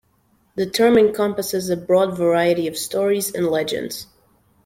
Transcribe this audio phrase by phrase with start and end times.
[0.55, 4.07] The term encompasses a broad variety of stories and legends.